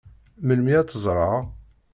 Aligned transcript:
Melmi 0.45 0.73
ad 0.79 0.87
tt-ẓṛeɣ? 0.87 1.33